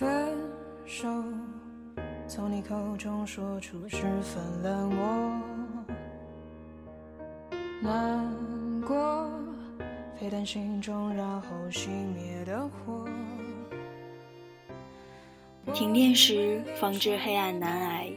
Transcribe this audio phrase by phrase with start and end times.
[0.00, 0.34] 分
[0.86, 1.06] 手，
[2.26, 5.42] 从你口中说出十分冷漠，
[7.82, 9.30] 难过，
[10.18, 13.06] 沸腾心中然后熄灭的火。
[15.74, 18.10] 停电时方知黑暗难挨，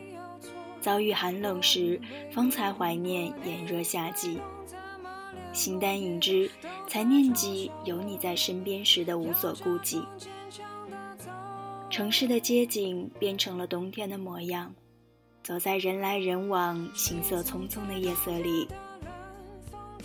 [0.80, 2.00] 遭遇寒冷时
[2.32, 4.40] 方才怀念炎热夏季。
[5.52, 6.50] 形单影只，
[6.88, 10.02] 才念及有你在身边时的无所顾忌。
[11.94, 14.74] 城市的街景变成了冬天的模样，
[15.44, 18.68] 走在人来人往、行色匆匆的夜色里，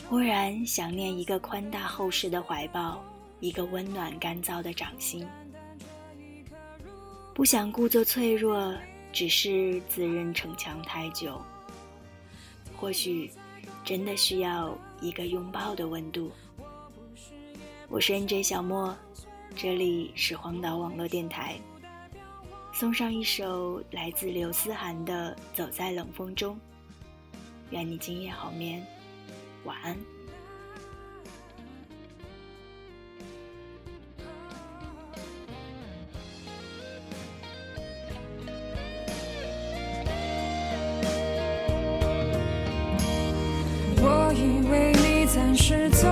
[0.06, 3.02] 忽然想念一个宽大厚实的怀抱，
[3.40, 5.26] 一个温暖干燥的掌心。
[7.32, 8.70] 不想故作脆弱，
[9.10, 11.40] 只是自认逞强太久。
[12.76, 13.30] 或许，
[13.82, 16.30] 真的需要一个拥抱的温度。
[17.88, 18.94] 我是 NJ 小莫，
[19.56, 21.58] 这里是荒岛网络电台。
[22.78, 26.56] 送上一首来自刘思涵的走在冷风中。
[27.70, 28.80] 愿你今夜好眠
[29.64, 29.96] 晚安。
[44.00, 46.06] 我以为你暂时走